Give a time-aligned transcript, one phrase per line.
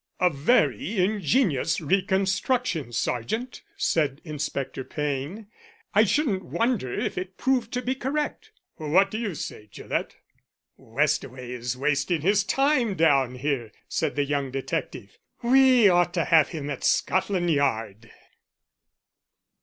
[0.19, 5.45] "A very ingenious reconstruction, sergeant," said Inspector Payne.
[5.93, 8.51] "I shouldn't wonder if it proved to be correct.
[8.77, 10.15] What do you say, Gillett?"
[10.75, 15.19] "Westaway is wasting his time down here," said the young detective.
[15.43, 18.09] "We ought to have him at Scotland Yard."